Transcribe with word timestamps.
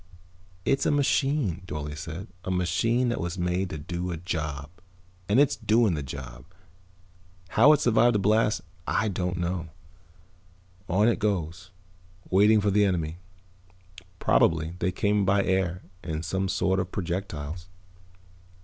"It's 0.65 0.87
a 0.87 0.89
machine," 0.91 1.61
Dorle 1.67 1.95
said. 1.95 2.25
"A 2.43 2.49
machine 2.49 3.09
that 3.09 3.21
was 3.21 3.37
made 3.37 3.69
to 3.69 3.77
do 3.77 4.09
a 4.09 4.17
job. 4.17 4.71
And 5.29 5.39
it's 5.39 5.55
doing 5.55 5.93
the 5.93 6.01
job. 6.01 6.43
How 7.49 7.71
it 7.73 7.81
survived 7.81 8.15
the 8.15 8.19
blast 8.19 8.61
I 8.87 9.09
don't 9.09 9.37
know. 9.37 9.69
On 10.89 11.07
it 11.07 11.19
goes, 11.19 11.69
waiting 12.31 12.61
for 12.61 12.71
the 12.71 12.83
enemy. 12.83 13.19
Probably 14.17 14.73
they 14.79 14.91
came 14.91 15.23
by 15.23 15.43
air 15.43 15.83
in 16.03 16.23
some 16.23 16.49
sort 16.49 16.79
of 16.79 16.91
projectiles." 16.91 17.67